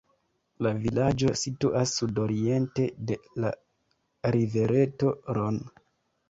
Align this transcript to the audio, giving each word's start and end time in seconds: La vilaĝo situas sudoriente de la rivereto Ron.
La 0.65 0.69
vilaĝo 0.85 1.33
situas 1.41 1.93
sudoriente 1.97 2.87
de 3.11 3.19
la 3.45 3.53
rivereto 4.37 5.15
Ron. 5.41 5.63